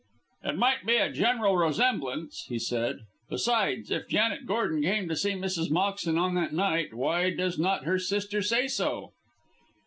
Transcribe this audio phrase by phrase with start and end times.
[0.45, 3.01] "It might be a general resemblance," he said.
[3.29, 5.69] "Besides, if Janet Gordon came to see Mrs.
[5.69, 9.11] Moxton on that night, why does not her sister say so?"